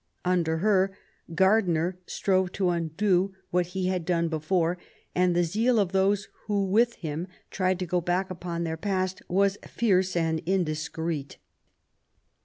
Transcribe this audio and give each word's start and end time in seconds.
Under 0.25 0.57
her, 0.65 0.97
Gardiner 1.35 1.99
strove 2.07 2.51
to 2.53 2.69
undo 2.71 3.35
what 3.51 3.67
he 3.77 3.85
had 3.85 4.03
done 4.03 4.29
before; 4.29 4.79
and 5.13 5.35
the 5.35 5.43
zeal 5.43 5.77
of 5.79 5.91
those 5.91 6.27
who 6.47 6.65
with 6.65 6.95
him 6.95 7.27
tried 7.51 7.77
to 7.77 7.85
go 7.85 8.01
back 8.01 8.31
upon 8.31 8.63
their 8.63 8.77
past 8.77 9.21
was 9.27 9.59
fierce 9.63 10.15
and 10.15 10.39
indiscreet. 10.47 11.37